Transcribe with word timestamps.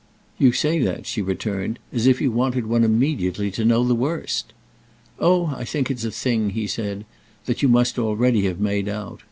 "You 0.39 0.51
say 0.51 0.79
that," 0.79 1.05
she 1.05 1.21
returned, 1.21 1.77
"as 1.93 2.07
if 2.07 2.19
you 2.21 2.31
wanted 2.31 2.65
one 2.65 2.83
immediately 2.83 3.51
to 3.51 3.63
know 3.63 3.83
the 3.83 3.93
worst." 3.93 4.51
"Oh 5.19 5.53
I 5.55 5.63
think 5.63 5.91
it's 5.91 6.03
a 6.03 6.09
thing," 6.09 6.49
he 6.57 6.65
said, 6.65 7.05
"that 7.45 7.61
you 7.61 7.69
must 7.69 7.99
already 7.99 8.45
have 8.45 8.59
made 8.59 8.89
out. 8.89 9.19